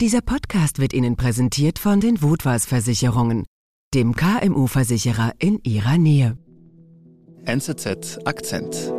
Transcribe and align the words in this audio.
Dieser 0.00 0.20
Podcast 0.20 0.78
wird 0.78 0.92
Ihnen 0.92 1.16
präsentiert 1.16 1.80
von 1.80 1.98
den 1.98 2.22
Wutwas 2.22 2.66
Versicherungen, 2.66 3.46
dem 3.94 4.14
KMU-Versicherer 4.14 5.32
in 5.40 5.58
Ihrer 5.64 5.98
Nähe. 5.98 6.38
NZZ 7.44 8.20
Akzent. 8.24 8.92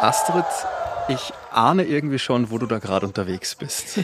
Astrid, 0.00 0.44
ich 1.08 1.32
ahne 1.50 1.82
irgendwie 1.82 2.20
schon, 2.20 2.52
wo 2.52 2.58
du 2.58 2.66
da 2.66 2.78
gerade 2.78 3.08
unterwegs 3.08 3.56
bist. 3.56 3.98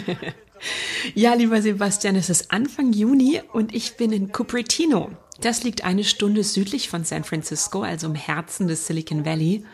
ja, 1.14 1.34
lieber 1.34 1.62
Sebastian, 1.62 2.16
es 2.16 2.29
ist 2.29 2.50
Anfang 2.50 2.93
Juni 2.93 3.41
und 3.52 3.73
ich 3.73 3.96
bin 3.96 4.11
in 4.11 4.32
Cupertino. 4.32 5.12
Das 5.41 5.62
liegt 5.62 5.84
eine 5.84 6.04
Stunde 6.04 6.45
südlich 6.45 6.88
von 6.88 7.04
San 7.04 7.25
Francisco, 7.25 7.83
also 7.83 8.06
im 8.06 8.15
Herzen 8.15 8.69
des 8.69 8.87
Silicon 8.87 9.24
Valley. 9.24 9.65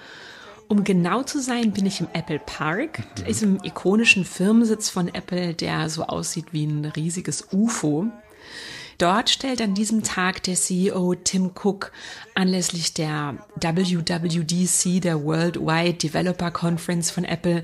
Um 0.68 0.84
genau 0.84 1.22
zu 1.22 1.41
sein, 1.41 1.72
bin 1.72 1.86
ich 1.86 2.00
im 2.00 2.08
Apple 2.12 2.41
Park, 2.45 3.00
mhm. 3.00 3.24
diesem 3.24 3.60
ikonischen 3.62 4.24
Firmensitz 4.24 4.91
von 4.91 5.08
Apple, 5.08 5.55
der 5.55 5.88
so 5.88 6.05
aussieht 6.05 6.46
wie 6.52 6.66
ein 6.66 6.84
riesiges 6.84 7.48
UFO. 7.52 8.06
Dort 8.98 9.28
stellt 9.28 9.60
an 9.60 9.74
diesem 9.74 10.02
Tag 10.02 10.42
der 10.44 10.55
CEO 10.55 11.14
Tim 11.16 11.50
Cook 11.55 11.92
anlässlich 12.34 12.94
der 12.94 13.34
WWDC, 13.60 15.02
der 15.02 15.22
Worldwide 15.22 15.98
Developer 15.98 16.50
Conference 16.50 17.10
von 17.10 17.24
Apple, 17.24 17.62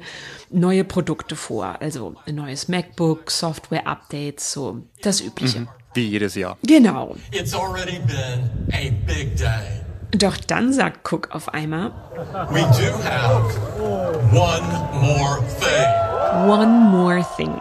neue 0.51 0.85
Produkte 0.85 1.35
vor. 1.35 1.81
Also 1.81 2.17
ein 2.27 2.35
neues 2.35 2.69
MacBook, 2.69 3.31
Software-Updates, 3.31 4.53
so 4.53 4.83
das 5.01 5.23
Übliche. 5.23 5.61
Mhm. 5.61 5.69
Wie 5.95 6.09
jedes 6.09 6.35
Jahr. 6.35 6.57
Genau. 6.63 7.17
It's 7.31 7.55
already 7.55 7.99
been 8.01 8.51
a 8.73 8.91
big 9.07 9.37
day. 9.37 9.81
Doch 10.13 10.37
dann 10.37 10.73
sagt 10.73 11.11
Cook 11.11 11.29
auf 11.31 11.49
einmal, 11.49 11.93
We 12.51 12.61
do 12.61 12.93
have 13.05 13.59
one 14.33 14.63
more 14.93 15.39
thing. 15.61 16.49
One 16.49 16.91
more 16.91 17.25
thing 17.37 17.59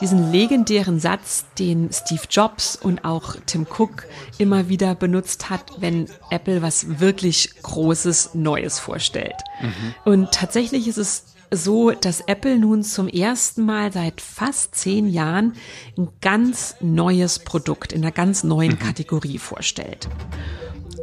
diesen 0.00 0.30
legendären 0.30 1.00
Satz, 1.00 1.46
den 1.58 1.90
Steve 1.92 2.22
Jobs 2.30 2.76
und 2.76 3.04
auch 3.04 3.36
Tim 3.46 3.66
Cook 3.68 4.04
immer 4.38 4.68
wieder 4.68 4.94
benutzt 4.94 5.50
hat, 5.50 5.72
wenn 5.78 6.08
Apple 6.30 6.62
was 6.62 7.00
wirklich 7.00 7.62
Großes 7.62 8.34
Neues 8.34 8.78
vorstellt. 8.78 9.36
Mhm. 9.60 9.94
Und 10.04 10.32
tatsächlich 10.32 10.86
ist 10.88 10.98
es 10.98 11.24
so, 11.50 11.90
dass 11.90 12.20
Apple 12.22 12.58
nun 12.58 12.82
zum 12.82 13.08
ersten 13.08 13.64
Mal 13.64 13.92
seit 13.92 14.20
fast 14.20 14.74
zehn 14.74 15.08
Jahren 15.08 15.54
ein 15.96 16.08
ganz 16.20 16.76
neues 16.80 17.38
Produkt 17.38 17.92
in 17.92 18.02
einer 18.02 18.12
ganz 18.12 18.44
neuen 18.44 18.72
mhm. 18.72 18.78
Kategorie 18.78 19.38
vorstellt. 19.38 20.08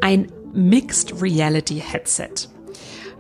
Ein 0.01 0.31
Mixed 0.53 1.21
Reality 1.21 1.83
Headset. 1.85 2.49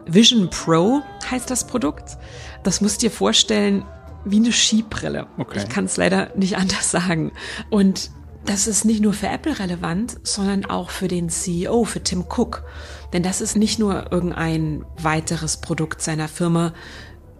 Vision 0.05 0.49
Pro 0.49 1.01
heißt 1.29 1.49
das 1.49 1.65
Produkt. 1.67 2.17
Das 2.63 2.81
musst 2.81 3.01
du 3.01 3.07
dir 3.07 3.11
vorstellen, 3.11 3.83
wie 4.23 4.37
eine 4.37 4.51
Skibrille. 4.51 5.27
Okay. 5.37 5.63
Ich 5.63 5.69
kann 5.69 5.85
es 5.85 5.97
leider 5.97 6.31
nicht 6.35 6.57
anders 6.57 6.91
sagen. 6.91 7.31
Und 7.69 8.11
das 8.45 8.67
ist 8.67 8.85
nicht 8.85 9.01
nur 9.01 9.13
für 9.13 9.27
Apple 9.27 9.57
relevant, 9.57 10.17
sondern 10.23 10.65
auch 10.65 10.91
für 10.91 11.07
den 11.07 11.29
CEO, 11.29 11.83
für 11.83 12.03
Tim 12.03 12.25
Cook. 12.29 12.63
Denn 13.11 13.23
das 13.23 13.41
ist 13.41 13.55
nicht 13.55 13.79
nur 13.79 14.11
irgendein 14.11 14.85
weiteres 15.01 15.57
Produkt 15.57 16.01
seiner 16.01 16.27
Firma. 16.27 16.73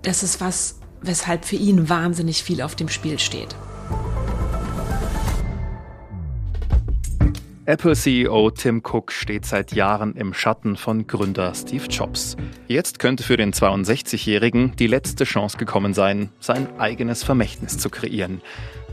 Das 0.05 0.21
ist 0.21 0.39
was, 0.39 0.79
weshalb 1.01 1.45
für 1.45 1.55
ihn 1.55 1.89
wahnsinnig 1.89 2.43
viel 2.43 2.61
auf 2.61 2.75
dem 2.75 2.89
Spiel 2.89 3.17
steht. 3.17 3.55
Apple-CEO 7.65 8.51
Tim 8.51 8.83
Cook 8.83 9.11
steht 9.11 9.47
seit 9.47 9.73
Jahren 9.73 10.15
im 10.15 10.35
Schatten 10.35 10.75
von 10.75 11.07
Gründer 11.07 11.55
Steve 11.55 11.85
Jobs. 11.87 12.37
Jetzt 12.67 12.99
könnte 12.99 13.23
für 13.23 13.37
den 13.37 13.53
62-Jährigen 13.53 14.75
die 14.75 14.85
letzte 14.85 15.23
Chance 15.23 15.57
gekommen 15.57 15.95
sein, 15.95 16.29
sein 16.39 16.67
eigenes 16.79 17.23
Vermächtnis 17.23 17.79
zu 17.79 17.89
kreieren, 17.89 18.41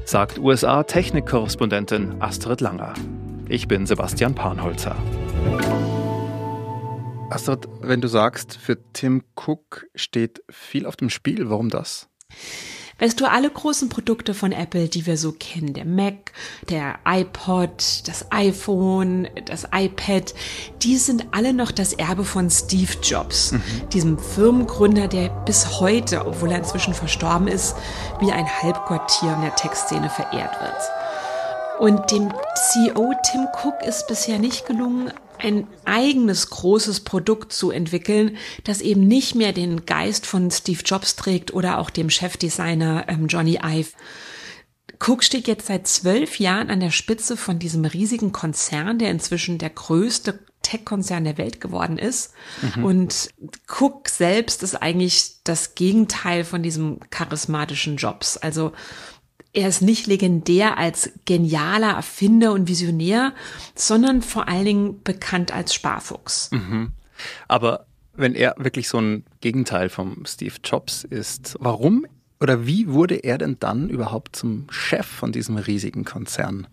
sagt 0.06 0.38
USA-Technikkorrespondentin 0.38 2.22
Astrid 2.22 2.62
Langer. 2.62 2.94
Ich 3.46 3.68
bin 3.68 3.84
Sebastian 3.84 4.34
Panholzer. 4.34 4.96
Astrid, 7.32 7.66
wenn 7.80 8.00
du 8.00 8.08
sagst, 8.08 8.56
für 8.56 8.78
Tim 8.92 9.24
Cook 9.34 9.86
steht 9.94 10.42
viel 10.50 10.86
auf 10.86 10.96
dem 10.96 11.10
Spiel, 11.10 11.48
warum 11.48 11.70
das? 11.70 12.08
Weißt 12.98 13.20
du, 13.20 13.28
alle 13.28 13.50
großen 13.50 13.88
Produkte 13.88 14.32
von 14.32 14.52
Apple, 14.52 14.88
die 14.88 15.06
wir 15.06 15.16
so 15.16 15.32
kennen, 15.32 15.72
der 15.72 15.84
Mac, 15.84 16.32
der 16.68 17.00
iPod, 17.04 18.06
das 18.06 18.30
iPhone, 18.30 19.28
das 19.46 19.66
iPad, 19.74 20.34
die 20.82 20.96
sind 20.98 21.26
alle 21.32 21.52
noch 21.52 21.72
das 21.72 21.94
Erbe 21.94 22.24
von 22.24 22.48
Steve 22.50 22.92
Jobs, 23.02 23.52
mhm. 23.52 23.62
diesem 23.92 24.18
Firmengründer, 24.18 25.08
der 25.08 25.30
bis 25.30 25.80
heute, 25.80 26.26
obwohl 26.26 26.52
er 26.52 26.58
inzwischen 26.58 26.94
verstorben 26.94 27.48
ist, 27.48 27.74
wie 28.20 28.30
ein 28.30 28.46
Halbgott 28.46 29.10
hier 29.20 29.32
in 29.32 29.40
der 29.40 29.56
Textszene 29.56 30.08
verehrt 30.08 30.60
wird. 30.60 30.82
Und 31.80 32.10
dem 32.12 32.32
CEO 32.54 33.12
Tim 33.24 33.48
Cook 33.52 33.82
ist 33.84 34.06
bisher 34.06 34.38
nicht 34.38 34.66
gelungen, 34.66 35.10
ein 35.42 35.66
eigenes 35.84 36.50
großes 36.50 37.00
Produkt 37.00 37.52
zu 37.52 37.70
entwickeln, 37.70 38.36
das 38.64 38.80
eben 38.80 39.06
nicht 39.06 39.34
mehr 39.34 39.52
den 39.52 39.86
Geist 39.86 40.26
von 40.26 40.50
Steve 40.50 40.82
Jobs 40.84 41.16
trägt 41.16 41.52
oder 41.52 41.78
auch 41.78 41.90
dem 41.90 42.10
Chefdesigner 42.10 43.04
ähm, 43.08 43.26
Johnny 43.26 43.58
Ive. 43.62 43.90
Cook 45.04 45.24
steht 45.24 45.48
jetzt 45.48 45.66
seit 45.66 45.88
zwölf 45.88 46.38
Jahren 46.38 46.70
an 46.70 46.78
der 46.78 46.92
Spitze 46.92 47.36
von 47.36 47.58
diesem 47.58 47.84
riesigen 47.84 48.30
Konzern, 48.30 48.98
der 48.98 49.10
inzwischen 49.10 49.58
der 49.58 49.70
größte 49.70 50.38
Tech-Konzern 50.62 51.24
der 51.24 51.38
Welt 51.38 51.60
geworden 51.60 51.98
ist. 51.98 52.32
Mhm. 52.76 52.84
Und 52.84 53.30
Cook 53.66 54.08
selbst 54.08 54.62
ist 54.62 54.76
eigentlich 54.76 55.42
das 55.42 55.74
Gegenteil 55.74 56.44
von 56.44 56.62
diesem 56.62 57.00
charismatischen 57.10 57.96
Jobs. 57.96 58.36
Also 58.36 58.72
er 59.52 59.68
ist 59.68 59.82
nicht 59.82 60.06
legendär 60.06 60.78
als 60.78 61.12
genialer 61.26 61.92
Erfinder 61.92 62.52
und 62.52 62.68
Visionär, 62.68 63.34
sondern 63.74 64.22
vor 64.22 64.48
allen 64.48 64.64
Dingen 64.64 65.02
bekannt 65.02 65.52
als 65.52 65.74
Sparfuchs. 65.74 66.50
Mhm. 66.52 66.92
Aber 67.48 67.86
wenn 68.14 68.34
er 68.34 68.54
wirklich 68.58 68.88
so 68.88 68.98
ein 68.98 69.24
Gegenteil 69.40 69.88
vom 69.88 70.24
Steve 70.26 70.54
Jobs 70.64 71.04
ist, 71.04 71.56
warum 71.60 72.06
oder 72.40 72.66
wie 72.66 72.88
wurde 72.88 73.16
er 73.16 73.38
denn 73.38 73.58
dann 73.60 73.88
überhaupt 73.88 74.34
zum 74.34 74.66
Chef 74.70 75.06
von 75.06 75.32
diesem 75.32 75.58
riesigen 75.58 76.04
Konzern? 76.04 76.66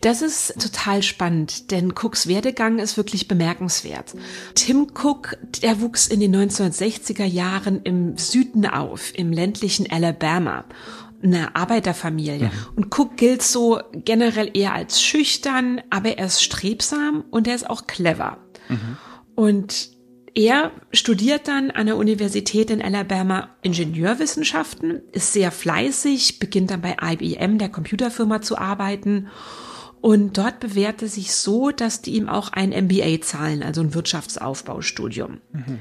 Das 0.00 0.22
ist 0.22 0.60
total 0.60 1.02
spannend, 1.02 1.70
denn 1.70 1.92
Cooks 1.92 2.26
Werdegang 2.26 2.78
ist 2.78 2.96
wirklich 2.96 3.28
bemerkenswert. 3.28 4.14
Tim 4.54 4.88
Cook, 4.92 5.36
der 5.62 5.80
wuchs 5.80 6.08
in 6.08 6.20
den 6.20 6.34
1960er 6.34 7.24
Jahren 7.24 7.82
im 7.82 8.16
Süden 8.18 8.66
auf, 8.66 9.16
im 9.16 9.32
ländlichen 9.32 9.90
Alabama 9.90 10.64
eine 11.22 11.54
Arbeiterfamilie. 11.54 12.46
Mhm. 12.46 12.50
Und 12.76 12.98
Cook 12.98 13.16
gilt 13.16 13.42
so 13.42 13.80
generell 13.92 14.50
eher 14.54 14.74
als 14.74 15.02
schüchtern, 15.02 15.80
aber 15.90 16.18
er 16.18 16.26
ist 16.26 16.42
strebsam 16.42 17.24
und 17.30 17.46
er 17.46 17.54
ist 17.54 17.68
auch 17.68 17.86
clever. 17.86 18.38
Mhm. 18.68 18.96
Und 19.34 19.90
er 20.34 20.72
studiert 20.92 21.46
dann 21.46 21.70
an 21.70 21.86
der 21.86 21.96
Universität 21.96 22.70
in 22.70 22.80
Alabama 22.80 23.50
Ingenieurwissenschaften, 23.62 25.02
ist 25.12 25.32
sehr 25.32 25.52
fleißig, 25.52 26.38
beginnt 26.38 26.70
dann 26.70 26.80
bei 26.80 26.96
IBM, 27.02 27.58
der 27.58 27.68
Computerfirma, 27.68 28.40
zu 28.40 28.56
arbeiten. 28.56 29.28
Und 30.00 30.38
dort 30.38 30.58
bewährt 30.58 31.02
er 31.02 31.08
sich 31.08 31.34
so, 31.34 31.70
dass 31.70 32.02
die 32.02 32.14
ihm 32.14 32.28
auch 32.28 32.48
ein 32.52 32.70
MBA 32.70 33.20
zahlen, 33.20 33.62
also 33.62 33.82
ein 33.82 33.94
Wirtschaftsaufbaustudium. 33.94 35.40
Mhm. 35.52 35.78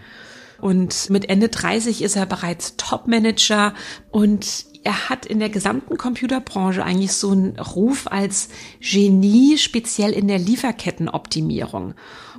Und 0.59 1.09
mit 1.09 1.28
Ende 1.29 1.50
30 1.50 2.03
ist 2.03 2.16
er 2.16 2.28
bereits 2.28 2.75
Topmanager 2.78 3.73
und 4.12 4.66
er 4.84 5.09
hat 5.09 5.25
in 5.25 5.40
der 5.40 5.50
gesamten 5.50 5.97
Computerbranche 5.97 6.84
eigentlich 6.84 7.14
so 7.14 7.31
einen 7.31 7.59
Ruf 7.59 8.08
als 8.08 8.50
Genie, 8.80 9.58
speziell 9.58 10.12
in 10.12 10.28
der 10.28 10.40
Lieferkettenoptimierung. 10.40 11.94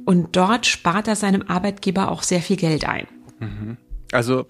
Und 0.04 0.34
dort 0.36 0.66
spart 0.66 1.08
er 1.08 1.16
seinem 1.16 1.42
Arbeitgeber 1.42 2.10
auch 2.10 2.22
sehr 2.22 2.40
viel 2.40 2.56
Geld 2.56 2.84
ein. 2.84 3.06
Mhm. 3.38 3.76
Also 4.10 4.46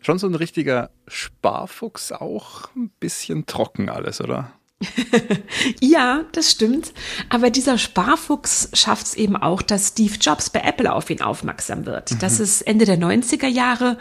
schon 0.00 0.18
so 0.18 0.26
ein 0.26 0.34
richtiger 0.34 0.90
Sparfuchs, 1.06 2.12
auch 2.12 2.68
ein 2.74 2.90
bisschen 2.98 3.46
trocken 3.46 3.88
alles, 3.88 4.20
oder? 4.20 4.52
ja, 5.80 6.24
das 6.32 6.50
stimmt. 6.50 6.92
Aber 7.28 7.50
dieser 7.50 7.78
Sparfuchs 7.78 8.68
schafft 8.72 9.06
es 9.06 9.14
eben 9.14 9.36
auch, 9.36 9.62
dass 9.62 9.88
Steve 9.88 10.14
Jobs 10.20 10.50
bei 10.50 10.60
Apple 10.60 10.92
auf 10.92 11.10
ihn 11.10 11.22
aufmerksam 11.22 11.86
wird. 11.86 12.12
Mhm. 12.12 12.18
Das 12.18 12.40
ist 12.40 12.62
Ende 12.62 12.84
der 12.84 12.98
90er 12.98 13.46
Jahre. 13.46 13.98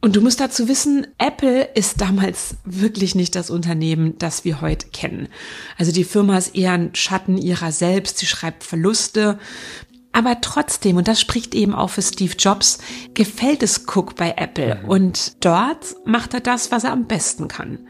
Und 0.00 0.16
du 0.16 0.20
musst 0.20 0.40
dazu 0.40 0.68
wissen, 0.68 1.06
Apple 1.18 1.64
ist 1.74 2.00
damals 2.00 2.56
wirklich 2.64 3.14
nicht 3.14 3.34
das 3.34 3.50
Unternehmen, 3.50 4.16
das 4.18 4.44
wir 4.44 4.60
heute 4.60 4.88
kennen. 4.88 5.28
Also 5.76 5.92
die 5.92 6.04
Firma 6.04 6.38
ist 6.38 6.54
eher 6.54 6.72
ein 6.72 6.94
Schatten 6.94 7.36
ihrer 7.36 7.72
selbst. 7.72 8.18
Sie 8.18 8.26
schreibt 8.26 8.64
Verluste. 8.64 9.38
Aber 10.12 10.40
trotzdem, 10.40 10.96
und 10.96 11.06
das 11.06 11.20
spricht 11.20 11.54
eben 11.54 11.74
auch 11.74 11.90
für 11.90 12.02
Steve 12.02 12.34
Jobs, 12.38 12.78
gefällt 13.14 13.62
es 13.62 13.84
Cook 13.86 14.16
bei 14.16 14.34
Apple. 14.36 14.80
Mhm. 14.82 14.88
Und 14.88 15.44
dort 15.44 15.96
macht 16.04 16.32
er 16.34 16.40
das, 16.40 16.70
was 16.70 16.84
er 16.84 16.92
am 16.92 17.06
besten 17.06 17.48
kann 17.48 17.86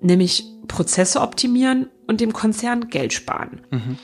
nämlich 0.00 0.44
Prozesse 0.68 1.20
optimieren 1.20 1.88
und 2.06 2.20
dem 2.20 2.32
Konzern 2.32 2.88
Geld 2.88 3.12
sparen. 3.12 3.62
Mhm. 3.70 3.98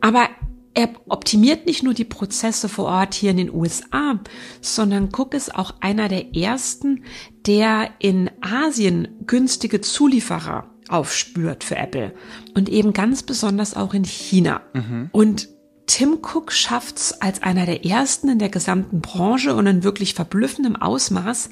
Aber 0.00 0.28
er 0.74 0.88
optimiert 1.06 1.66
nicht 1.66 1.82
nur 1.82 1.92
die 1.92 2.04
Prozesse 2.04 2.68
vor 2.68 2.86
Ort 2.86 3.14
hier 3.14 3.32
in 3.32 3.36
den 3.36 3.52
USA, 3.52 4.18
sondern 4.62 5.10
Cook 5.12 5.34
ist 5.34 5.54
auch 5.54 5.74
einer 5.80 6.08
der 6.08 6.34
ersten, 6.34 7.04
der 7.46 7.90
in 7.98 8.30
Asien 8.40 9.08
günstige 9.26 9.82
Zulieferer 9.82 10.70
aufspürt 10.88 11.62
für 11.64 11.76
Apple 11.76 12.14
und 12.54 12.68
eben 12.68 12.92
ganz 12.92 13.22
besonders 13.22 13.76
auch 13.76 13.92
in 13.94 14.04
China. 14.04 14.62
Mhm. 14.72 15.08
Und 15.12 15.48
Tim 15.92 16.20
Cook 16.22 16.52
schafft 16.52 16.96
es 16.96 17.20
als 17.20 17.42
einer 17.42 17.66
der 17.66 17.84
ersten 17.84 18.30
in 18.30 18.38
der 18.38 18.48
gesamten 18.48 19.02
Branche 19.02 19.54
und 19.54 19.66
in 19.66 19.84
wirklich 19.84 20.14
verblüffendem 20.14 20.74
Ausmaß, 20.74 21.50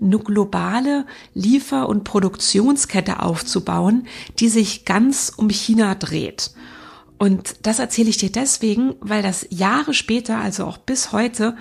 eine 0.00 0.18
globale 0.18 1.04
Liefer- 1.34 1.90
und 1.90 2.02
Produktionskette 2.02 3.20
aufzubauen, 3.20 4.06
die 4.38 4.48
sich 4.48 4.86
ganz 4.86 5.30
um 5.36 5.50
China 5.50 5.94
dreht. 5.94 6.52
Und 7.18 7.66
das 7.66 7.80
erzähle 7.80 8.08
ich 8.08 8.16
dir 8.16 8.32
deswegen, 8.32 8.94
weil 9.00 9.22
das 9.22 9.46
Jahre 9.50 9.92
später, 9.92 10.38
also 10.38 10.64
auch 10.64 10.78
bis 10.78 11.12
heute, 11.12 11.54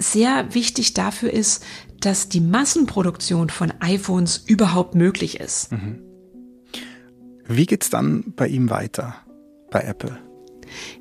sehr 0.00 0.52
wichtig 0.56 0.94
dafür 0.94 1.32
ist, 1.32 1.64
dass 2.00 2.28
die 2.28 2.40
Massenproduktion 2.40 3.50
von 3.50 3.72
iPhones 3.78 4.36
überhaupt 4.36 4.96
möglich 4.96 5.38
ist. 5.38 5.70
Mhm. 5.70 6.00
Wie 7.46 7.66
geht's 7.66 7.88
dann 7.88 8.32
bei 8.34 8.48
ihm 8.48 8.68
weiter, 8.68 9.14
bei 9.70 9.82
Apple? 9.82 10.27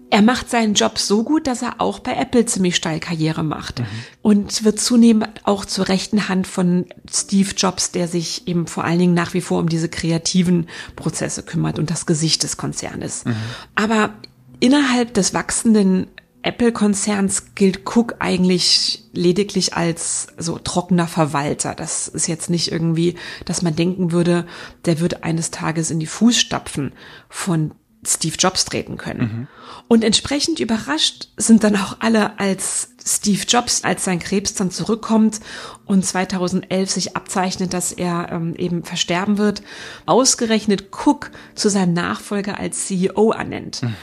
Er 0.10 0.22
macht 0.22 0.50
seinen 0.50 0.74
Job 0.74 1.00
so 1.00 1.24
gut, 1.24 1.48
dass 1.48 1.62
er 1.62 1.82
auch 1.82 2.00
bei 2.00 2.14
Apple 2.16 2.46
ziemlich 2.46 2.76
steil 2.76 3.00
Karriere 3.00 3.44
macht 3.44 3.80
mhm. 3.80 3.86
und 4.22 4.64
wird 4.64 4.80
zunehmend 4.80 5.28
auch 5.44 5.66
zur 5.66 5.90
rechten 5.90 6.30
Hand 6.30 6.48
von 6.48 6.86
Steve 7.12 7.52
Jobs, 7.56 7.92
der 7.92 8.08
sich 8.08 8.48
eben 8.48 8.68
vor 8.68 8.86
allen 8.86 9.00
Dingen 9.00 9.14
nach 9.14 9.34
wie 9.34 9.42
vor 9.42 9.60
um 9.60 9.68
diese 9.68 9.90
kreativen 9.90 10.68
Prozesse 10.96 11.44
kümmert 11.44 11.78
und 11.78 11.90
das 11.90 12.06
Gesicht 12.06 12.44
des 12.44 12.56
Konzernes. 12.58 13.26
Mhm. 13.26 13.36
Aber 13.76 14.14
innerhalb 14.60 15.14
des 15.14 15.34
wachsenden 15.34 16.08
Apple-Konzerns 16.42 17.56
gilt 17.56 17.82
Cook 17.86 18.16
eigentlich 18.20 19.04
lediglich 19.12 19.74
als 19.74 20.28
so 20.38 20.58
trockener 20.58 21.08
Verwalter. 21.08 21.76
Das 21.76 22.08
ist 22.08 22.28
jetzt 22.28 22.50
nicht 22.50 22.72
irgendwie, 22.72 23.16
dass 23.44 23.62
man 23.62 23.76
denken 23.76 24.14
würde, 24.14 24.46
der 24.86 25.02
wird 25.02 25.24
eines 25.24 25.52
Tages 25.52 25.92
in 25.92 26.00
die 26.00 26.06
Fußstapfen 26.06 26.94
von 27.28 27.74
Steve 28.08 28.36
Jobs 28.38 28.66
treten 28.66 28.98
können. 28.98 29.20
Mhm. 29.20 29.48
Und 29.90 30.04
entsprechend 30.04 30.60
überrascht 30.60 31.30
sind 31.38 31.64
dann 31.64 31.76
auch 31.76 31.98
alle, 32.00 32.40
als 32.40 32.90
Steve 33.06 33.44
Jobs, 33.48 33.84
als 33.84 34.04
sein 34.04 34.20
Krebs 34.20 34.54
dann 34.54 34.72
zurückkommt 34.72 35.40
und 35.86 36.06
2011 36.06 36.90
sich 36.90 37.16
abzeichnet, 37.16 37.74
dass 37.74 37.92
er 37.92 38.30
ähm, 38.32 38.56
eben 38.56 38.84
versterben 38.84 39.38
wird, 39.38 39.62
ausgerechnet 40.06 40.90
Cook 40.92 41.32
zu 41.56 41.70
seinem 41.70 41.94
Nachfolger 41.94 42.60
als 42.60 42.88
CEO 42.88 43.32
ernennt. 43.32 43.84
Mhm. 43.84 43.96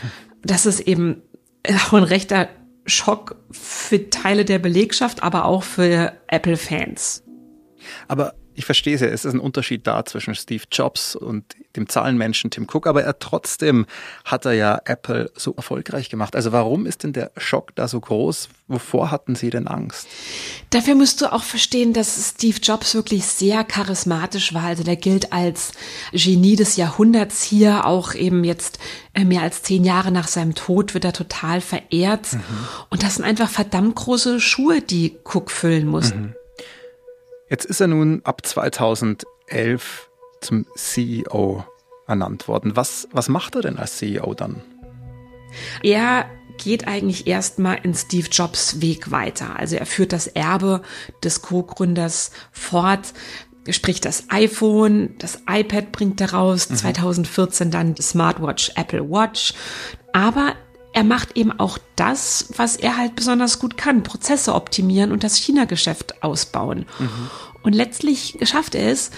Das 0.42 0.66
ist 0.66 0.80
eben 0.80 1.22
auch 1.86 1.92
ein 1.94 2.02
rechter 2.02 2.48
Schock 2.86 3.36
für 3.50 4.10
Teile 4.10 4.44
der 4.44 4.58
Belegschaft, 4.58 5.22
aber 5.22 5.46
auch 5.46 5.62
für 5.62 6.12
Apple-Fans. 6.28 7.24
Aber 8.08 8.34
ich 8.54 8.64
verstehe 8.64 8.94
es 8.94 9.00
ja, 9.00 9.08
es 9.08 9.24
ist 9.24 9.32
ein 9.34 9.40
Unterschied 9.40 9.86
da 9.86 10.04
zwischen 10.04 10.34
Steve 10.34 10.64
Jobs 10.70 11.16
und 11.16 11.44
dem 11.76 11.88
Zahlenmenschen 11.88 12.50
Tim 12.50 12.66
Cook, 12.72 12.86
aber 12.86 13.02
er 13.02 13.18
trotzdem 13.18 13.86
hat 14.24 14.44
er 14.44 14.52
ja 14.52 14.80
Apple 14.84 15.30
so 15.34 15.54
erfolgreich 15.54 16.08
gemacht. 16.08 16.36
Also 16.36 16.52
warum 16.52 16.86
ist 16.86 17.02
denn 17.02 17.12
der 17.12 17.32
Schock 17.36 17.74
da 17.74 17.88
so 17.88 18.00
groß? 18.00 18.48
Wovor 18.68 19.10
hatten 19.10 19.34
Sie 19.34 19.50
denn 19.50 19.66
Angst? 19.66 20.06
Dafür 20.70 20.94
musst 20.94 21.20
du 21.20 21.32
auch 21.32 21.42
verstehen, 21.42 21.92
dass 21.92 22.30
Steve 22.30 22.58
Jobs 22.62 22.94
wirklich 22.94 23.24
sehr 23.24 23.62
charismatisch 23.64 24.54
war. 24.54 24.64
Also 24.64 24.84
der 24.84 24.96
gilt 24.96 25.32
als 25.32 25.72
Genie 26.12 26.56
des 26.56 26.76
Jahrhunderts 26.76 27.42
hier, 27.42 27.86
auch 27.86 28.14
eben 28.14 28.44
jetzt 28.44 28.78
äh, 29.12 29.24
mehr 29.24 29.42
als 29.42 29.62
zehn 29.62 29.84
Jahre 29.84 30.12
nach 30.12 30.28
seinem 30.28 30.54
Tod 30.54 30.94
wird 30.94 31.04
er 31.04 31.12
total 31.12 31.60
verehrt. 31.60 32.32
Mhm. 32.32 32.40
Und 32.90 33.02
das 33.02 33.16
sind 33.16 33.24
einfach 33.24 33.50
verdammt 33.50 33.96
große 33.96 34.40
Schuhe, 34.40 34.80
die 34.80 35.18
Cook 35.24 35.50
füllen 35.50 35.86
muss. 35.86 36.14
Mhm. 36.14 36.34
Jetzt 37.48 37.66
ist 37.66 37.80
er 37.80 37.88
nun 37.88 38.22
ab 38.24 38.44
2011 38.44 40.10
zum 40.40 40.66
CEO 40.76 41.64
ernannt 42.06 42.48
worden. 42.48 42.76
Was, 42.76 43.08
was 43.12 43.28
macht 43.28 43.54
er 43.54 43.62
denn 43.62 43.78
als 43.78 43.96
CEO 43.96 44.34
dann? 44.34 44.62
Er 45.82 46.26
geht 46.58 46.86
eigentlich 46.86 47.26
erstmal 47.26 47.78
in 47.82 47.94
Steve 47.94 48.28
Jobs 48.30 48.80
Weg 48.80 49.10
weiter. 49.10 49.56
Also 49.58 49.76
er 49.76 49.86
führt 49.86 50.12
das 50.12 50.26
Erbe 50.26 50.82
des 51.22 51.42
Co-Gründers 51.42 52.30
fort. 52.52 53.12
Sprich, 53.68 54.00
das 54.00 54.24
iPhone, 54.28 55.14
das 55.18 55.42
iPad 55.48 55.90
bringt 55.90 56.20
er 56.20 56.32
raus, 56.32 56.68
mhm. 56.68 56.76
2014 56.76 57.70
dann 57.70 57.96
Smartwatch 57.96 58.72
Apple 58.76 59.08
Watch. 59.10 59.54
Aber 60.12 60.54
er 60.94 61.04
macht 61.04 61.36
eben 61.36 61.52
auch 61.58 61.78
das, 61.96 62.46
was 62.56 62.76
er 62.76 62.96
halt 62.96 63.16
besonders 63.16 63.58
gut 63.58 63.76
kann, 63.76 64.04
Prozesse 64.04 64.54
optimieren 64.54 65.10
und 65.10 65.24
das 65.24 65.36
China-Geschäft 65.36 66.22
ausbauen. 66.22 66.86
Mhm. 66.98 67.30
Und 67.62 67.74
letztlich 67.74 68.38
schafft 68.42 68.76
er 68.76 68.90
es, 68.90 69.10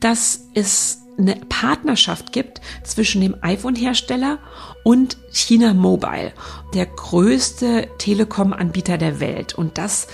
dass 0.00 0.48
es 0.54 0.98
eine 1.18 1.36
Partnerschaft 1.48 2.32
gibt 2.32 2.60
zwischen 2.82 3.20
dem 3.20 3.36
iPhone-Hersteller 3.42 4.38
und 4.82 5.18
China 5.30 5.72
Mobile, 5.72 6.32
der 6.74 6.86
größte 6.86 7.88
Telekom-Anbieter 7.98 8.98
der 8.98 9.20
Welt. 9.20 9.54
Und 9.54 9.78
das 9.78 10.08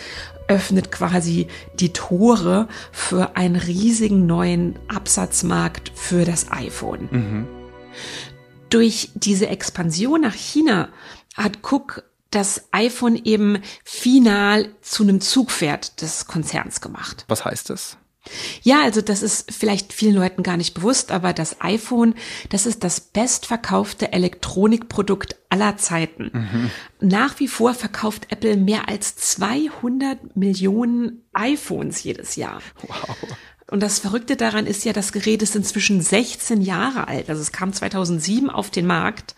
öffnet 0.49 0.93
quasi 0.93 1.47
die 1.75 1.93
Tore 1.93 2.69
für 2.93 3.37
einen 3.37 3.57
riesigen 3.57 4.27
neuen 4.27 4.79
Absatzmarkt 4.89 5.93
für 5.95 6.25
das 6.25 6.53
iPhone. 6.53 7.09
Mhm. 7.11 7.47
Durch 8.71 9.11
diese 9.15 9.49
Expansion 9.49 10.23
nach 10.23 10.35
China 10.35 10.89
hat 11.35 11.59
Cook 11.63 12.05
das 12.31 12.69
iPhone 12.73 13.17
eben 13.25 13.63
final 13.85 14.69
zu 14.83 15.03
einem 15.03 15.21
Zugpferd 15.21 16.01
des 16.03 16.27
Konzerns 16.27 16.81
gemacht. 16.81 17.25
Was 17.29 17.45
heißt 17.45 17.71
das? 17.71 17.97
Ja, 18.63 18.83
also 18.83 19.01
das 19.01 19.23
ist 19.23 19.53
vielleicht 19.53 19.93
vielen 19.93 20.15
Leuten 20.15 20.43
gar 20.43 20.57
nicht 20.57 20.75
bewusst, 20.75 21.13
aber 21.13 21.33
das 21.33 21.61
iPhone, 21.61 22.15
das 22.49 22.67
ist 22.67 22.83
das 22.83 23.01
bestverkaufte 23.01 24.13
Elektronikprodukt 24.13 25.37
aller 25.49 25.77
Zeiten. 25.77 26.31
Mhm. 26.33 26.71
Nach 27.01 27.39
wie 27.39 27.49
vor 27.49 27.75
verkauft 27.75 28.27
Apple 28.31 28.57
mehr 28.57 28.89
als 28.89 29.17
200 29.17 30.37
Millionen 30.37 31.23
iPhones 31.33 32.03
jedes 32.03 32.37
Jahr. 32.37 32.61
Wow. 32.83 33.17
Und 33.69 33.83
das 33.83 33.99
Verrückte 33.99 34.37
daran 34.37 34.67
ist 34.67 34.85
ja, 34.85 34.93
das 34.93 35.13
Gerät 35.13 35.43
ist 35.43 35.57
inzwischen 35.57 36.01
16 36.01 36.63
Jahre 36.63 37.09
alt. 37.09 37.29
Also 37.29 37.43
es 37.43 37.53
kam 37.53 37.73
2007 37.73 38.49
auf 38.49 38.71
den 38.71 38.87
Markt. 38.87 39.35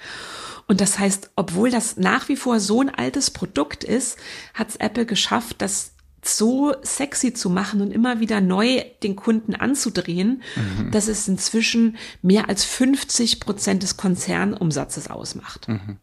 Und 0.66 0.82
das 0.82 0.98
heißt, 0.98 1.30
obwohl 1.34 1.70
das 1.70 1.96
nach 1.96 2.28
wie 2.28 2.36
vor 2.36 2.60
so 2.60 2.82
ein 2.82 2.90
altes 2.90 3.30
Produkt 3.30 3.84
ist, 3.84 4.18
hat 4.52 4.68
es 4.68 4.76
Apple 4.76 5.06
geschafft, 5.06 5.56
das 5.62 5.92
so 6.22 6.74
sexy 6.82 7.32
zu 7.32 7.48
machen 7.48 7.80
und 7.80 7.90
immer 7.90 8.20
wieder 8.20 8.40
neu 8.42 8.84
den 9.02 9.16
Kunden 9.16 9.54
anzudrehen, 9.54 10.42
mhm. 10.56 10.90
dass 10.90 11.08
es 11.08 11.26
inzwischen 11.26 11.96
mehr 12.20 12.50
als 12.50 12.64
50 12.64 13.40
Prozent 13.40 13.82
des 13.82 13.96
Konzernumsatzes 13.96 15.08
ausmacht. 15.08 15.68
Mhm. 15.68 15.96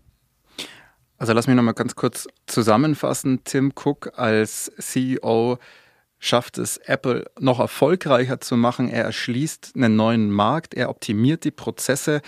Also 1.18 1.34
lass 1.34 1.48
mich 1.48 1.56
nochmal 1.56 1.74
ganz 1.76 1.96
kurz 1.96 2.28
zusammenfassen. 2.48 3.42
Tim 3.44 3.72
Cook 3.76 4.18
als 4.18 4.72
CEO 4.80 5.60
schafft 6.20 6.58
es, 6.58 6.78
Apple 6.78 7.26
noch 7.40 7.60
erfolgreicher 7.60 8.40
zu 8.40 8.58
machen. 8.58 8.90
Er 8.90 9.04
erschließt 9.04 9.74
einen 9.76 9.96
neuen 9.96 10.32
Markt, 10.32 10.74
er 10.74 10.90
optimiert 10.90 11.44
die 11.44 11.52
Prozesse. 11.52 12.22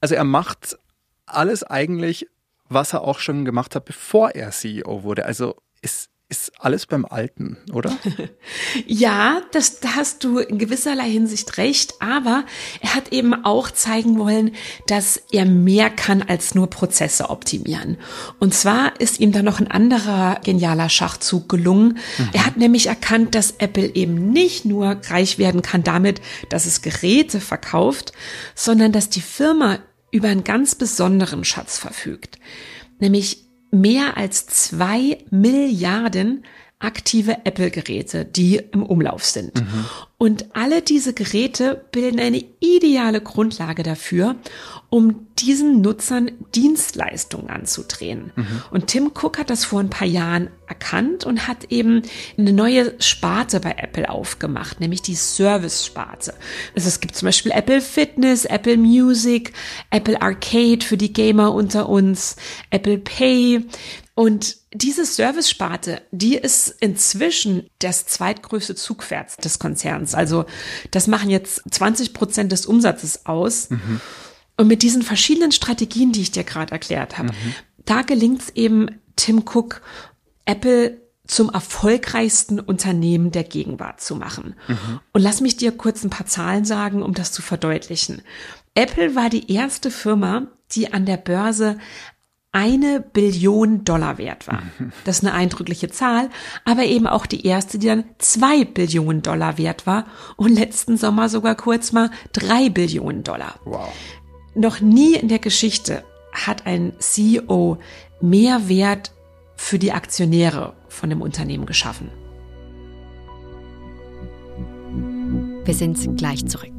Also 0.00 0.14
er 0.14 0.24
macht 0.24 0.78
alles 1.26 1.62
eigentlich, 1.62 2.28
was 2.68 2.92
er 2.92 3.02
auch 3.02 3.18
schon 3.18 3.44
gemacht 3.44 3.74
hat, 3.74 3.84
bevor 3.84 4.30
er 4.30 4.50
CEO 4.50 5.02
wurde. 5.02 5.24
Also 5.24 5.56
ist 5.82 6.10
ist 6.28 6.52
alles 6.58 6.86
beim 6.86 7.04
Alten, 7.04 7.56
oder? 7.72 7.96
ja, 8.86 9.42
das, 9.52 9.78
da 9.78 9.94
hast 9.94 10.24
du 10.24 10.38
in 10.38 10.58
gewisserlei 10.58 11.08
Hinsicht 11.08 11.56
recht, 11.56 11.94
aber 12.00 12.44
er 12.80 12.94
hat 12.96 13.12
eben 13.12 13.32
auch 13.44 13.70
zeigen 13.70 14.18
wollen, 14.18 14.52
dass 14.88 15.22
er 15.30 15.44
mehr 15.44 15.88
kann 15.88 16.22
als 16.22 16.56
nur 16.56 16.68
Prozesse 16.68 17.30
optimieren. 17.30 17.96
Und 18.40 18.54
zwar 18.54 19.00
ist 19.00 19.20
ihm 19.20 19.30
da 19.30 19.42
noch 19.42 19.60
ein 19.60 19.70
anderer 19.70 20.40
genialer 20.44 20.88
Schachzug 20.88 21.48
gelungen. 21.48 21.98
Mhm. 22.18 22.30
Er 22.32 22.46
hat 22.46 22.56
nämlich 22.56 22.88
erkannt, 22.88 23.36
dass 23.36 23.54
Apple 23.58 23.94
eben 23.94 24.30
nicht 24.30 24.64
nur 24.64 25.00
reich 25.08 25.38
werden 25.38 25.62
kann 25.62 25.84
damit, 25.84 26.20
dass 26.50 26.66
es 26.66 26.82
Geräte 26.82 27.40
verkauft, 27.40 28.12
sondern 28.56 28.90
dass 28.90 29.10
die 29.10 29.20
Firma 29.20 29.78
über 30.10 30.28
einen 30.28 30.44
ganz 30.44 30.74
besonderen 30.74 31.44
Schatz 31.44 31.78
verfügt. 31.78 32.38
Nämlich 32.98 33.45
mehr 33.70 34.16
als 34.16 34.46
zwei 34.46 35.18
Milliarden 35.30 36.44
aktive 36.78 37.38
Apple-Geräte, 37.44 38.26
die 38.26 38.56
im 38.56 38.82
Umlauf 38.82 39.24
sind. 39.24 39.54
Mhm. 39.54 39.84
Und 40.18 40.56
alle 40.56 40.82
diese 40.82 41.14
Geräte 41.14 41.86
bilden 41.90 42.20
eine 42.20 42.44
ideale 42.60 43.22
Grundlage 43.22 43.82
dafür, 43.82 44.36
um 44.90 45.26
diesen 45.38 45.80
Nutzern 45.80 46.30
Dienstleistungen 46.54 47.48
anzudrehen. 47.48 48.32
Mhm. 48.34 48.62
Und 48.70 48.86
Tim 48.88 49.10
Cook 49.14 49.38
hat 49.38 49.48
das 49.48 49.64
vor 49.64 49.80
ein 49.80 49.90
paar 49.90 50.06
Jahren 50.06 50.50
erkannt 50.66 51.24
und 51.24 51.48
hat 51.48 51.64
eben 51.70 52.02
eine 52.38 52.52
neue 52.52 52.94
Sparte 53.00 53.60
bei 53.60 53.74
Apple 53.78 54.08
aufgemacht, 54.10 54.80
nämlich 54.80 55.00
die 55.00 55.14
Service-Sparte. 55.14 56.34
Also 56.74 56.88
es 56.88 57.00
gibt 57.00 57.16
zum 57.16 57.26
Beispiel 57.26 57.52
Apple 57.52 57.80
Fitness, 57.80 58.44
Apple 58.44 58.76
Music, 58.76 59.52
Apple 59.90 60.20
Arcade 60.20 60.84
für 60.84 60.96
die 60.96 61.12
Gamer 61.12 61.54
unter 61.54 61.88
uns, 61.88 62.36
Apple 62.70 62.98
Pay. 62.98 63.64
Und 64.16 64.56
diese 64.72 65.04
Service-Sparte, 65.04 66.00
die 66.10 66.36
ist 66.36 66.74
inzwischen 66.80 67.68
das 67.80 68.06
zweitgrößte 68.06 68.74
Zugpferd 68.74 69.44
des 69.44 69.58
Konzerns. 69.58 70.14
Also 70.14 70.46
das 70.90 71.06
machen 71.06 71.28
jetzt 71.28 71.62
20 71.70 72.14
Prozent 72.14 72.50
des 72.50 72.64
Umsatzes 72.64 73.26
aus. 73.26 73.68
Mhm. 73.68 74.00
Und 74.56 74.68
mit 74.68 74.82
diesen 74.82 75.02
verschiedenen 75.02 75.52
Strategien, 75.52 76.12
die 76.12 76.22
ich 76.22 76.30
dir 76.30 76.44
gerade 76.44 76.72
erklärt 76.72 77.18
habe, 77.18 77.28
mhm. 77.28 77.54
da 77.84 78.00
gelingt 78.00 78.40
es 78.40 78.48
eben 78.56 78.88
Tim 79.16 79.44
Cook, 79.46 79.82
Apple 80.46 80.98
zum 81.26 81.50
erfolgreichsten 81.50 82.58
Unternehmen 82.58 83.32
der 83.32 83.44
Gegenwart 83.44 84.00
zu 84.00 84.16
machen. 84.16 84.54
Mhm. 84.66 85.00
Und 85.12 85.20
lass 85.20 85.42
mich 85.42 85.58
dir 85.58 85.72
kurz 85.72 86.02
ein 86.02 86.10
paar 86.10 86.26
Zahlen 86.26 86.64
sagen, 86.64 87.02
um 87.02 87.12
das 87.12 87.32
zu 87.32 87.42
verdeutlichen. 87.42 88.22
Apple 88.74 89.14
war 89.14 89.28
die 89.28 89.52
erste 89.52 89.90
Firma, 89.90 90.46
die 90.72 90.94
an 90.94 91.04
der 91.04 91.18
Börse 91.18 91.76
eine 92.56 93.00
Billion 93.00 93.84
Dollar 93.84 94.16
wert 94.16 94.48
war. 94.48 94.62
Das 95.04 95.18
ist 95.18 95.24
eine 95.24 95.34
eindrückliche 95.34 95.90
Zahl, 95.90 96.30
aber 96.64 96.84
eben 96.84 97.06
auch 97.06 97.26
die 97.26 97.44
erste, 97.44 97.78
die 97.78 97.86
dann 97.86 98.04
zwei 98.16 98.64
Billionen 98.64 99.20
Dollar 99.20 99.58
wert 99.58 99.86
war 99.86 100.06
und 100.36 100.54
letzten 100.54 100.96
Sommer 100.96 101.28
sogar 101.28 101.54
kurz 101.54 101.92
mal 101.92 102.10
drei 102.32 102.70
Billionen 102.70 103.24
Dollar. 103.24 103.56
Wow. 103.66 103.92
Noch 104.54 104.80
nie 104.80 105.16
in 105.16 105.28
der 105.28 105.38
Geschichte 105.38 106.02
hat 106.32 106.66
ein 106.66 106.94
CEO 106.98 107.76
mehr 108.22 108.70
Wert 108.70 109.12
für 109.54 109.78
die 109.78 109.92
Aktionäre 109.92 110.72
von 110.88 111.10
dem 111.10 111.20
Unternehmen 111.20 111.66
geschaffen. 111.66 112.10
Wir 115.66 115.74
sind 115.74 116.16
gleich 116.16 116.46
zurück. 116.46 116.72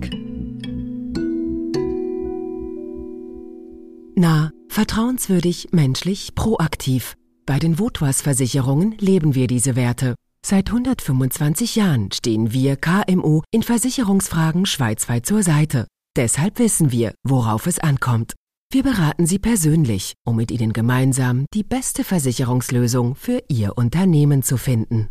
Na, 4.19 4.49
vertrauenswürdig, 4.67 5.67
menschlich, 5.73 6.33
proaktiv. 6.33 7.13
Bei 7.45 7.59
den 7.59 7.77
Votwas 7.77 8.23
Versicherungen 8.23 8.93
leben 8.97 9.35
wir 9.35 9.45
diese 9.45 9.75
Werte. 9.75 10.15
Seit 10.43 10.69
125 10.69 11.75
Jahren 11.75 12.11
stehen 12.11 12.51
wir 12.51 12.77
KMU 12.77 13.43
in 13.51 13.61
Versicherungsfragen 13.61 14.65
schweizweit 14.65 15.27
zur 15.27 15.43
Seite. 15.43 15.85
Deshalb 16.15 16.57
wissen 16.57 16.91
wir, 16.91 17.13
worauf 17.23 17.67
es 17.67 17.77
ankommt. 17.77 18.33
Wir 18.73 18.81
beraten 18.81 19.27
Sie 19.27 19.37
persönlich, 19.37 20.15
um 20.25 20.37
mit 20.37 20.49
Ihnen 20.49 20.73
gemeinsam 20.73 21.45
die 21.53 21.63
beste 21.63 22.03
Versicherungslösung 22.03 23.13
für 23.13 23.43
Ihr 23.49 23.77
Unternehmen 23.77 24.41
zu 24.41 24.57
finden. 24.57 25.09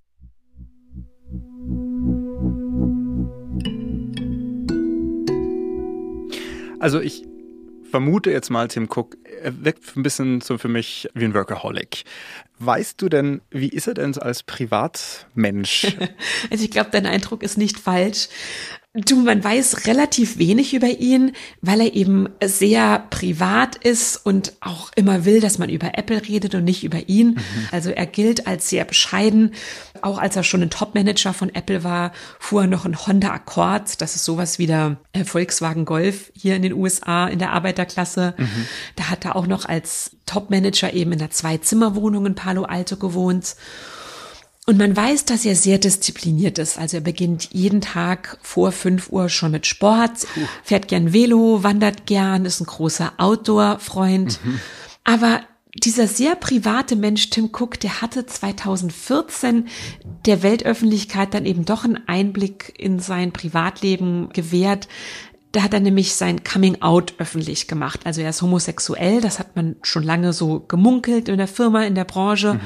Also 6.81 7.01
ich 7.01 7.25
vermute 7.91 8.31
jetzt 8.31 8.51
mal, 8.51 8.69
Tim 8.69 8.89
Cook, 8.89 9.17
er 9.43 9.65
wirkt 9.65 9.97
ein 9.97 10.03
bisschen 10.03 10.41
so 10.41 10.59
für 10.59 10.69
mich 10.69 11.09
wie 11.15 11.25
ein 11.25 11.35
Workaholic. 11.35 12.05
Weißt 12.59 13.01
du 13.03 13.09
denn, 13.09 13.43
wie 13.51 13.69
ist 13.69 13.87
er 13.87 13.95
denn 13.95 14.17
als 14.19 14.43
Privatmensch? 14.43 15.87
also 16.51 16.65
ich 16.65 16.71
glaube, 16.71 16.91
dein 16.91 17.07
Eindruck 17.07 17.43
ist 17.43 17.59
nicht 17.59 17.79
falsch. 17.79 18.29
Du, 19.05 19.17
man 19.17 19.45
weiß 19.45 19.87
relativ 19.87 20.39
wenig 20.39 20.73
über 20.73 20.89
ihn, 20.89 21.33
weil 21.61 21.83
er 21.83 21.95
eben 21.95 22.31
sehr 22.43 23.05
privat 23.11 23.77
ist 23.77 24.17
und 24.17 24.55
auch 24.61 24.91
immer 24.97 25.27
will, 25.27 25.41
dass 25.41 25.59
man 25.59 25.69
über 25.69 25.99
Apple 25.99 26.27
redet 26.27 26.55
und 26.55 26.65
nicht 26.65 26.83
über 26.83 27.07
ihn. 27.07 27.33
Mhm. 27.33 27.69
Also 27.73 27.91
er 27.91 28.07
gilt 28.07 28.47
als 28.47 28.71
sehr 28.71 28.87
bescheiden. 28.87 29.53
Auch 30.01 30.19
als 30.19 30.37
er 30.37 30.45
schon 30.45 30.63
ein 30.63 30.71
Topmanager 30.71 31.35
von 31.35 31.55
Apple 31.55 31.85
war, 31.85 32.13
fuhr 32.39 32.63
er 32.63 32.67
noch 32.69 32.87
ein 32.87 33.07
Honda 33.07 33.33
Accord. 33.33 34.01
Das 34.01 34.17
ist 34.17 34.25
sowas 34.25 34.59
wie 34.59 34.67
der 34.67 34.97
äh, 35.13 35.25
Volkswagen 35.25 35.85
Golf 35.85 36.33
hier 36.35 36.57
in 36.57 36.63
den 36.63 36.73
USA 36.73 37.27
in 37.27 37.39
der 37.39 37.53
Arbeiterklasse. 37.53 38.35
Mhm. 38.39 38.67
Da 38.97 39.11
hat 39.11 39.27
er 39.27 39.37
auch 39.37 39.47
noch 39.47 39.67
als 39.67 40.13
Topmanager 40.25 40.95
eben 40.95 41.13
in 41.13 41.19
der 41.19 41.31
Zwei-Zimmer-Wohnung 41.31 42.25
in 42.25 42.35
Palo 42.35 42.65
Alto 42.65 42.97
gewohnt. 42.97 43.57
Und 44.69 44.79
man 44.79 44.97
weiß, 44.97 45.27
dass 45.27 45.45
er 45.45 45.55
sehr 45.55 45.79
diszipliniert 45.79 46.59
ist. 46.59 46.77
Also 46.77 46.97
er 46.97 47.01
beginnt 47.01 47.51
jeden 47.53 47.81
Tag 47.81 48.37
vor 48.43 48.73
fünf 48.73 49.11
Uhr 49.11 49.29
schon 49.29 49.53
mit 49.53 49.65
Sport, 49.65 50.27
fährt 50.65 50.89
gern 50.89 51.13
Velo, 51.13 51.63
wandert 51.63 52.07
gern, 52.07 52.45
ist 52.45 52.61
ein 52.61 52.67
großer 52.67 53.13
Outdoor-Freund. 53.17 54.41
Mhm. 54.45 54.61
Aber 55.05 55.41
dieser 55.85 56.09
sehr 56.09 56.35
private 56.35 56.97
Mensch 56.97 57.31
Tim 57.31 57.51
Cook, 57.53 57.79
der 57.81 58.01
hatte 58.01 58.27
2014 58.27 59.69
der 60.25 60.43
Weltöffentlichkeit 60.43 61.35
dann 61.35 61.47
eben 61.47 61.65
doch 61.65 61.85
einen 61.85 62.09
Einblick 62.09 62.75
in 62.79 62.99
sein 62.99 63.33
Privatleben 63.33 64.31
gewährt. 64.33 64.89
Da 65.57 65.63
hat 65.63 65.73
er 65.73 65.81
nämlich 65.81 66.15
sein 66.15 66.45
Coming 66.45 66.83
Out 66.83 67.15
öffentlich 67.17 67.67
gemacht. 67.67 68.01
Also 68.05 68.21
er 68.21 68.29
ist 68.29 68.43
homosexuell, 68.43 69.23
das 69.23 69.39
hat 69.39 69.57
man 69.57 69.77
schon 69.81 70.03
lange 70.03 70.35
so 70.35 70.61
gemunkelt 70.61 71.31
in 71.31 71.39
der 71.39 71.49
Firma, 71.49 71.85
in 71.85 71.95
der 71.95 72.05
Branche. 72.05 72.55
Mhm. 72.55 72.61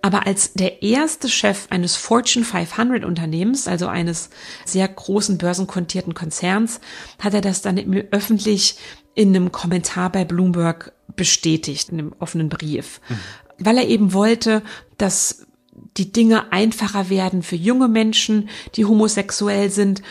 Aber 0.00 0.28
als 0.28 0.52
der 0.52 0.80
erste 0.80 1.28
Chef 1.28 1.66
eines 1.70 1.96
Fortune 1.96 2.44
500 2.44 3.04
Unternehmens, 3.04 3.66
also 3.66 3.88
eines 3.88 4.30
sehr 4.64 4.86
großen 4.86 5.38
börsenkontierten 5.38 6.14
Konzerns, 6.14 6.80
hat 7.18 7.34
er 7.34 7.40
das 7.40 7.62
dann 7.62 7.76
öffentlich 8.12 8.76
in 9.16 9.34
einem 9.34 9.50
Kommentar 9.50 10.12
bei 10.12 10.24
Bloomberg 10.24 10.92
bestätigt, 11.16 11.88
in 11.88 11.98
einem 11.98 12.14
offenen 12.20 12.48
Brief. 12.48 13.00
Mhm. 13.08 13.14
Weil 13.58 13.78
er 13.78 13.88
eben 13.88 14.12
wollte, 14.12 14.62
dass 14.98 15.48
die 15.96 16.12
Dinge 16.12 16.52
einfacher 16.52 17.10
werden 17.10 17.42
für 17.42 17.56
junge 17.56 17.88
Menschen, 17.88 18.50
die 18.76 18.84
homosexuell 18.84 19.68
sind. 19.68 20.02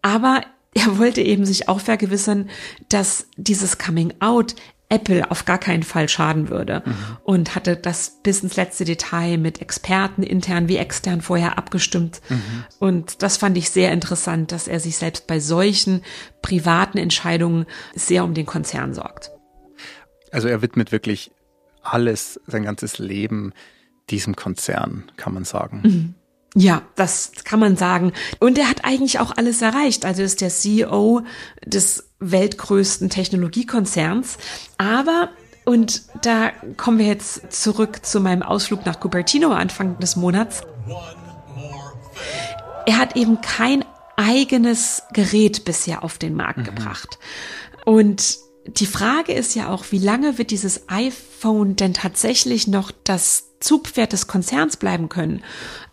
Aber 0.00 0.40
er 0.76 0.98
wollte 0.98 1.22
eben 1.22 1.46
sich 1.46 1.68
auch 1.68 1.80
vergewissern, 1.80 2.50
dass 2.88 3.26
dieses 3.36 3.78
Coming 3.78 4.12
Out 4.20 4.54
Apple 4.88 5.30
auf 5.30 5.46
gar 5.46 5.58
keinen 5.58 5.82
Fall 5.82 6.08
schaden 6.08 6.48
würde 6.48 6.82
mhm. 6.84 6.94
und 7.24 7.54
hatte 7.56 7.76
das 7.76 8.20
bis 8.22 8.42
ins 8.42 8.54
letzte 8.54 8.84
Detail 8.84 9.36
mit 9.36 9.60
Experten 9.60 10.22
intern 10.22 10.68
wie 10.68 10.76
extern 10.76 11.22
vorher 11.22 11.58
abgestimmt. 11.58 12.20
Mhm. 12.28 12.64
Und 12.78 13.22
das 13.22 13.36
fand 13.36 13.58
ich 13.58 13.70
sehr 13.70 13.90
interessant, 13.90 14.52
dass 14.52 14.68
er 14.68 14.78
sich 14.78 14.96
selbst 14.96 15.26
bei 15.26 15.40
solchen 15.40 16.02
privaten 16.40 16.98
Entscheidungen 16.98 17.66
sehr 17.96 18.22
um 18.22 18.34
den 18.34 18.46
Konzern 18.46 18.94
sorgt. 18.94 19.32
Also 20.30 20.46
er 20.46 20.62
widmet 20.62 20.92
wirklich 20.92 21.32
alles, 21.82 22.40
sein 22.46 22.62
ganzes 22.62 22.98
Leben 22.98 23.54
diesem 24.10 24.36
Konzern, 24.36 25.10
kann 25.16 25.34
man 25.34 25.44
sagen. 25.44 25.80
Mhm. 25.82 26.14
Ja, 26.58 26.80
das 26.94 27.32
kann 27.44 27.60
man 27.60 27.76
sagen. 27.76 28.14
Und 28.40 28.56
er 28.56 28.70
hat 28.70 28.86
eigentlich 28.86 29.18
auch 29.18 29.36
alles 29.36 29.60
erreicht. 29.60 30.06
Also 30.06 30.22
ist 30.22 30.40
der 30.40 30.48
CEO 30.48 31.20
des 31.66 32.08
weltgrößten 32.18 33.10
Technologiekonzerns. 33.10 34.38
Aber, 34.78 35.28
und 35.66 36.04
da 36.22 36.52
kommen 36.78 36.98
wir 36.98 37.04
jetzt 37.04 37.52
zurück 37.52 38.06
zu 38.06 38.20
meinem 38.20 38.42
Ausflug 38.42 38.86
nach 38.86 38.98
Cupertino 38.98 39.52
Anfang 39.52 39.98
des 39.98 40.16
Monats. 40.16 40.62
Er 42.86 42.98
hat 42.98 43.16
eben 43.16 43.42
kein 43.42 43.84
eigenes 44.16 45.02
Gerät 45.12 45.66
bisher 45.66 46.04
auf 46.04 46.16
den 46.16 46.34
Markt 46.34 46.60
mhm. 46.60 46.64
gebracht. 46.64 47.18
Und 47.84 48.38
die 48.68 48.86
Frage 48.86 49.32
ist 49.32 49.54
ja 49.54 49.68
auch, 49.68 49.86
wie 49.90 49.98
lange 49.98 50.38
wird 50.38 50.50
dieses 50.50 50.88
iPhone 50.88 51.76
denn 51.76 51.94
tatsächlich 51.94 52.66
noch 52.66 52.90
das 53.04 53.58
Zugpferd 53.60 54.12
des 54.12 54.26
Konzerns 54.26 54.76
bleiben 54.76 55.08
können? 55.08 55.42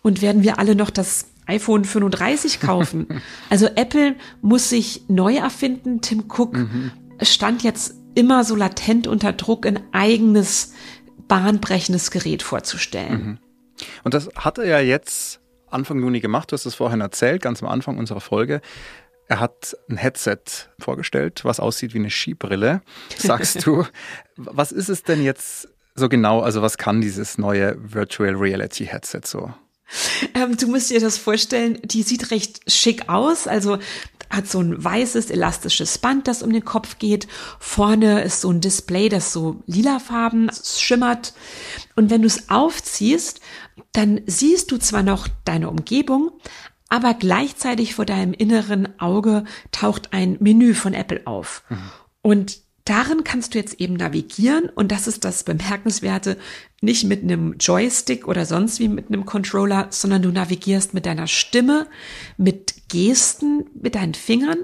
Und 0.02 0.22
werden 0.22 0.42
wir 0.42 0.58
alle 0.58 0.74
noch 0.74 0.90
das 0.90 1.26
iPhone 1.46 1.84
35 1.84 2.60
kaufen? 2.60 3.06
also 3.50 3.66
Apple 3.66 4.16
muss 4.42 4.68
sich 4.68 5.02
neu 5.08 5.36
erfinden. 5.36 6.00
Tim 6.00 6.24
Cook 6.28 6.54
mhm. 6.54 6.90
stand 7.22 7.62
jetzt 7.62 7.94
immer 8.14 8.44
so 8.44 8.56
latent 8.56 9.06
unter 9.06 9.32
Druck, 9.32 9.66
ein 9.66 9.80
eigenes 9.92 10.72
bahnbrechendes 11.28 12.10
Gerät 12.10 12.42
vorzustellen. 12.42 13.26
Mhm. 13.26 13.38
Und 14.04 14.14
das 14.14 14.28
hat 14.36 14.58
er 14.58 14.66
ja 14.66 14.80
jetzt 14.80 15.40
Anfang 15.68 16.00
Juni 16.00 16.20
gemacht. 16.20 16.52
Du 16.52 16.54
hast 16.54 16.66
es 16.66 16.74
vorhin 16.74 17.00
erzählt, 17.00 17.42
ganz 17.42 17.62
am 17.62 17.68
Anfang 17.68 17.98
unserer 17.98 18.20
Folge. 18.20 18.60
Er 19.28 19.40
hat 19.40 19.76
ein 19.88 19.96
Headset 19.96 20.38
vorgestellt, 20.78 21.44
was 21.44 21.60
aussieht 21.60 21.94
wie 21.94 21.98
eine 21.98 22.10
Skibrille. 22.10 22.82
Sagst 23.16 23.66
du, 23.66 23.84
was 24.36 24.72
ist 24.72 24.88
es 24.88 25.02
denn 25.02 25.22
jetzt 25.22 25.68
so 25.94 26.08
genau? 26.08 26.40
Also 26.40 26.60
was 26.62 26.76
kann 26.76 27.00
dieses 27.00 27.38
neue 27.38 27.76
Virtual 27.78 28.34
Reality 28.34 28.86
Headset 28.86 29.22
so? 29.24 29.52
Ähm, 30.34 30.56
du 30.56 30.66
musst 30.66 30.90
dir 30.90 31.00
das 31.00 31.18
vorstellen, 31.18 31.78
die 31.84 32.02
sieht 32.02 32.30
recht 32.30 32.70
schick 32.70 33.08
aus. 33.08 33.46
Also 33.46 33.78
hat 34.30 34.48
so 34.48 34.60
ein 34.60 34.82
weißes 34.82 35.30
elastisches 35.30 35.98
Band, 35.98 36.26
das 36.26 36.42
um 36.42 36.52
den 36.52 36.64
Kopf 36.64 36.98
geht. 36.98 37.28
Vorne 37.60 38.22
ist 38.22 38.40
so 38.40 38.50
ein 38.50 38.60
Display, 38.60 39.08
das 39.08 39.32
so 39.32 39.62
lilafarben 39.66 40.50
schimmert. 40.64 41.34
Und 41.94 42.10
wenn 42.10 42.22
du 42.22 42.26
es 42.26 42.50
aufziehst, 42.50 43.40
dann 43.92 44.22
siehst 44.26 44.70
du 44.70 44.78
zwar 44.78 45.02
noch 45.02 45.28
deine 45.44 45.70
Umgebung, 45.70 46.32
aber 46.88 47.14
gleichzeitig 47.14 47.94
vor 47.94 48.04
deinem 48.04 48.32
inneren 48.32 49.00
Auge 49.00 49.44
taucht 49.72 50.12
ein 50.12 50.36
Menü 50.40 50.74
von 50.74 50.94
Apple 50.94 51.22
auf. 51.26 51.64
Mhm. 51.68 51.78
Und 52.22 52.58
darin 52.84 53.24
kannst 53.24 53.54
du 53.54 53.58
jetzt 53.58 53.80
eben 53.80 53.94
navigieren 53.94 54.68
und 54.68 54.92
das 54.92 55.06
ist 55.06 55.24
das 55.24 55.44
Bemerkenswerte, 55.44 56.36
nicht 56.80 57.04
mit 57.04 57.22
einem 57.22 57.56
Joystick 57.58 58.28
oder 58.28 58.44
sonst 58.44 58.78
wie 58.78 58.88
mit 58.88 59.08
einem 59.08 59.24
Controller, 59.24 59.86
sondern 59.90 60.22
du 60.22 60.30
navigierst 60.30 60.94
mit 60.94 61.06
deiner 61.06 61.26
Stimme, 61.26 61.86
mit 62.36 62.88
Gesten, 62.88 63.64
mit 63.80 63.94
deinen 63.94 64.14
Fingern 64.14 64.58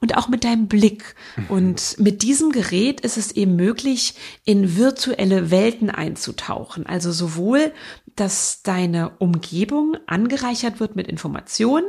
und 0.00 0.16
auch 0.16 0.28
mit 0.28 0.44
deinem 0.44 0.68
Blick. 0.68 1.14
Und 1.48 1.98
mit 1.98 2.22
diesem 2.22 2.52
Gerät 2.52 3.00
ist 3.00 3.16
es 3.16 3.32
eben 3.32 3.56
möglich, 3.56 4.14
in 4.44 4.76
virtuelle 4.76 5.50
Welten 5.50 5.90
einzutauchen. 5.90 6.86
Also 6.86 7.12
sowohl, 7.12 7.72
dass 8.16 8.62
deine 8.62 9.10
Umgebung 9.18 9.96
angereichert 10.06 10.80
wird 10.80 10.96
mit 10.96 11.06
Informationen, 11.06 11.86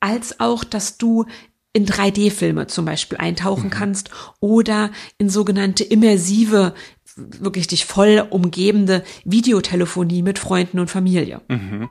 als 0.00 0.40
auch, 0.40 0.64
dass 0.64 0.98
du 0.98 1.26
in 1.72 1.86
3D-Filme 1.86 2.66
zum 2.66 2.84
Beispiel 2.84 3.18
eintauchen 3.18 3.66
mhm. 3.66 3.70
kannst 3.70 4.10
oder 4.40 4.90
in 5.18 5.30
sogenannte 5.30 5.84
immersive, 5.84 6.74
wirklich 7.16 7.66
dich 7.66 7.86
voll 7.86 8.26
umgebende 8.28 9.04
Videotelefonie 9.24 10.22
mit 10.22 10.38
Freunden 10.38 10.78
und 10.78 10.90
Familie. 10.90 11.40
Mhm. 11.48 11.88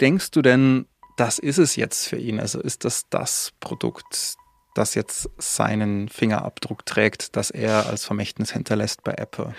Denkst 0.00 0.30
du 0.30 0.42
denn, 0.42 0.86
das 1.16 1.38
ist 1.38 1.58
es 1.58 1.76
jetzt 1.76 2.08
für 2.08 2.16
ihn? 2.16 2.40
Also 2.40 2.60
ist 2.60 2.84
das 2.84 3.08
das 3.08 3.52
Produkt, 3.60 4.36
das 4.74 4.94
jetzt 4.94 5.28
seinen 5.38 6.08
Fingerabdruck 6.08 6.84
trägt, 6.84 7.36
das 7.36 7.50
er 7.50 7.86
als 7.86 8.04
Vermächtnis 8.04 8.52
hinterlässt 8.52 9.04
bei 9.04 9.12
Apple? 9.12 9.54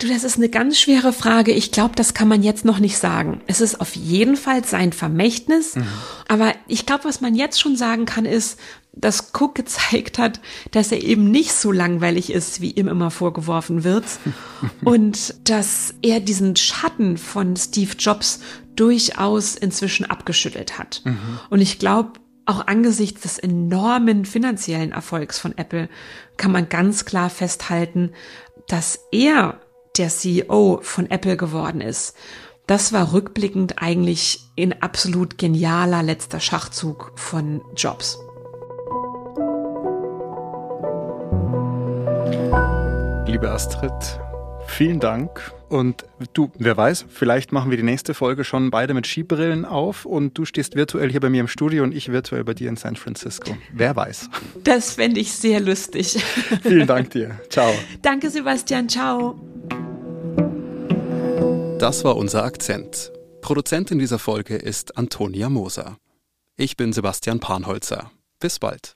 Du, 0.00 0.08
das 0.08 0.24
ist 0.24 0.36
eine 0.36 0.48
ganz 0.48 0.78
schwere 0.78 1.12
Frage. 1.12 1.52
Ich 1.52 1.70
glaube, 1.70 1.94
das 1.94 2.14
kann 2.14 2.26
man 2.26 2.42
jetzt 2.42 2.64
noch 2.64 2.80
nicht 2.80 2.98
sagen. 2.98 3.40
Es 3.46 3.60
ist 3.60 3.80
auf 3.80 3.94
jeden 3.94 4.36
Fall 4.36 4.64
sein 4.64 4.92
Vermächtnis. 4.92 5.76
Mhm. 5.76 5.86
Aber 6.26 6.52
ich 6.66 6.84
glaube, 6.84 7.04
was 7.04 7.20
man 7.20 7.36
jetzt 7.36 7.60
schon 7.60 7.76
sagen 7.76 8.04
kann, 8.04 8.24
ist, 8.24 8.58
dass 8.92 9.32
Cook 9.38 9.54
gezeigt 9.54 10.18
hat, 10.18 10.40
dass 10.72 10.90
er 10.90 11.02
eben 11.02 11.30
nicht 11.30 11.52
so 11.52 11.70
langweilig 11.70 12.32
ist, 12.32 12.60
wie 12.60 12.72
ihm 12.72 12.88
immer 12.88 13.12
vorgeworfen 13.12 13.84
wird. 13.84 14.04
und 14.84 15.48
dass 15.48 15.94
er 16.02 16.18
diesen 16.18 16.56
Schatten 16.56 17.16
von 17.16 17.56
Steve 17.56 17.92
Jobs 17.96 18.40
durchaus 18.74 19.54
inzwischen 19.54 20.06
abgeschüttelt 20.06 20.76
hat. 20.76 21.02
Mhm. 21.04 21.38
Und 21.50 21.60
ich 21.60 21.78
glaube, 21.78 22.18
auch 22.46 22.66
angesichts 22.66 23.22
des 23.22 23.38
enormen 23.38 24.24
finanziellen 24.24 24.92
Erfolgs 24.92 25.38
von 25.38 25.56
Apple 25.56 25.88
kann 26.36 26.52
man 26.52 26.68
ganz 26.68 27.04
klar 27.04 27.30
festhalten, 27.30 28.12
dass 28.66 28.98
er 29.12 29.60
der 29.96 30.08
CEO 30.08 30.80
von 30.82 31.10
Apple 31.10 31.36
geworden 31.36 31.80
ist. 31.80 32.14
Das 32.66 32.92
war 32.92 33.12
rückblickend 33.12 33.82
eigentlich 33.82 34.40
ein 34.58 34.80
absolut 34.80 35.36
genialer 35.36 36.02
letzter 36.02 36.40
Schachzug 36.40 37.12
von 37.16 37.60
Jobs. 37.76 38.18
Liebe 43.26 43.50
Astrid, 43.50 43.92
vielen 44.66 45.00
Dank. 45.00 45.52
Und 45.68 46.04
du, 46.34 46.52
wer 46.56 46.76
weiß, 46.76 47.06
vielleicht 47.08 47.52
machen 47.52 47.70
wir 47.70 47.76
die 47.76 47.82
nächste 47.82 48.14
Folge 48.14 48.44
schon 48.44 48.70
beide 48.70 48.94
mit 48.94 49.06
Skibrillen 49.06 49.64
auf 49.64 50.06
und 50.06 50.38
du 50.38 50.44
stehst 50.44 50.76
virtuell 50.76 51.10
hier 51.10 51.20
bei 51.20 51.30
mir 51.30 51.40
im 51.40 51.48
Studio 51.48 51.82
und 51.82 51.92
ich 51.92 52.12
virtuell 52.12 52.44
bei 52.44 52.54
dir 52.54 52.68
in 52.68 52.76
San 52.76 52.96
Francisco. 52.96 53.56
Wer 53.72 53.96
weiß. 53.96 54.30
Das 54.62 54.92
fände 54.92 55.20
ich 55.20 55.32
sehr 55.32 55.60
lustig. 55.60 56.22
Vielen 56.62 56.86
Dank 56.86 57.10
dir. 57.10 57.40
Ciao. 57.50 57.72
Danke, 58.02 58.30
Sebastian. 58.30 58.88
Ciao. 58.88 59.53
Das 61.84 62.02
war 62.02 62.16
unser 62.16 62.44
Akzent. 62.44 63.12
Produzentin 63.42 63.98
dieser 63.98 64.18
Folge 64.18 64.56
ist 64.56 64.96
Antonia 64.96 65.50
Moser. 65.50 65.98
Ich 66.56 66.78
bin 66.78 66.94
Sebastian 66.94 67.40
Panholzer. 67.40 68.10
Bis 68.40 68.58
bald. 68.58 68.94